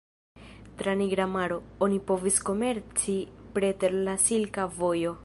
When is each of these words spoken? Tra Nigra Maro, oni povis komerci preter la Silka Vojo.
Tra 0.79 0.95
Nigra 1.01 1.27
Maro, 1.35 1.59
oni 1.87 2.01
povis 2.09 2.41
komerci 2.49 3.17
preter 3.59 3.97
la 4.09 4.21
Silka 4.29 4.71
Vojo. 4.81 5.15